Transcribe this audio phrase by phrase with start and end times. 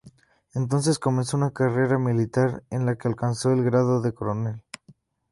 [0.55, 4.59] Entonces comenzó una carrera militar en la que alcanzó el grado de coronel.